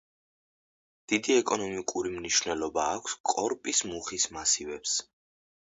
დიდი 1.13 1.35
ეკონომიკური 1.41 2.15
მნიშვნელობა 2.15 2.87
აქვს 2.95 3.17
კორპის 3.35 3.85
მუხის 3.93 4.29
მასივებს. 4.41 4.99